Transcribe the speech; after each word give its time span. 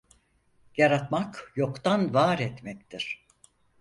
Yaratmak 0.77 1.51
yoktan 1.55 2.13
var 2.13 2.39
etmektir. 2.39 3.25